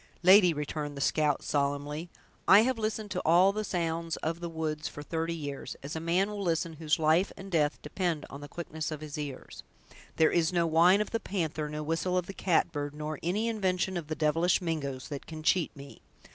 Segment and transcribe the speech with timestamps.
[0.23, 2.09] "Lady," returned the scout, solemnly,
[2.47, 5.99] "I have listened to all the sounds of the woods for thirty years, as a
[5.99, 9.61] man will listen whose life and death depend on the quickness of his ears.
[10.15, 13.95] There is no whine of the panther, no whistle of the catbird, nor any invention
[13.95, 16.01] of the devilish Mingoes, that can cheat me!